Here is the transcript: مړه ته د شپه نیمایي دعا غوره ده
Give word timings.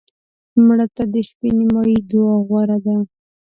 مړه 0.65 0.85
ته 0.95 1.03
د 1.13 1.15
شپه 1.27 1.49
نیمایي 1.57 1.97
دعا 2.09 2.35
غوره 2.47 2.77
ده 2.85 2.95